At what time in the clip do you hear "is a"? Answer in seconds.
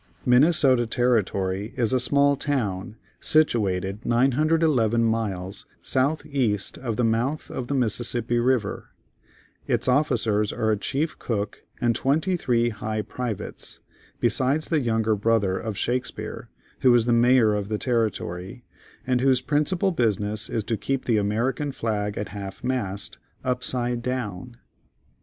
1.77-1.99